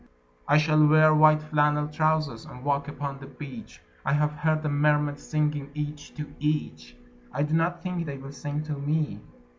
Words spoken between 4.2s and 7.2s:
heard the mermaids singing, each to each.